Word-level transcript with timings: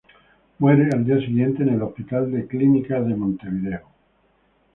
Muere 0.57 0.89
al 0.91 1.05
día 1.05 1.19
siguiente, 1.19 1.61
en 1.61 1.69
el 1.75 1.81
Hospital 1.83 2.31
de 2.31 2.47
Clínicas 2.47 3.05
de 3.05 3.15
Montevideo. 3.15 3.87